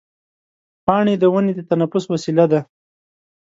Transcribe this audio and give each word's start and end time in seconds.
پاڼې 0.85 1.13
د 1.19 1.23
ونې 1.33 1.53
د 1.55 1.61
تنفس 1.69 2.03
وسیله 2.13 2.45
ده. 2.51 2.59